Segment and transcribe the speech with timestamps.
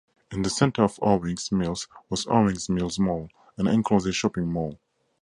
[0.31, 4.79] In the center of Owings Mills was Owings Mills Mall, an enclosed shopping mall.